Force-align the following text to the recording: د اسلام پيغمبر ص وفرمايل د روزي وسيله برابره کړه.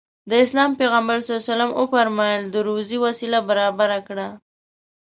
د 0.29 0.31
اسلام 0.43 0.71
پيغمبر 0.79 1.17
ص 1.25 1.27
وفرمايل 1.79 2.43
د 2.49 2.55
روزي 2.67 2.97
وسيله 3.05 3.39
برابره 3.49 3.99
کړه. 4.07 4.27